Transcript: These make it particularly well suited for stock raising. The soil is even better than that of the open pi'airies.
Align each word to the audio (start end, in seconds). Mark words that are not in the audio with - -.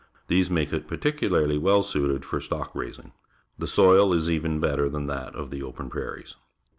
These 0.29 0.49
make 0.49 0.73
it 0.73 0.87
particularly 0.87 1.59
well 1.59 1.83
suited 1.83 2.25
for 2.25 2.41
stock 2.41 2.73
raising. 2.73 3.11
The 3.59 3.67
soil 3.67 4.13
is 4.13 4.31
even 4.31 4.59
better 4.59 4.89
than 4.89 5.05
that 5.05 5.35
of 5.35 5.51
the 5.51 5.61
open 5.61 5.91
pi'airies. 5.91 6.33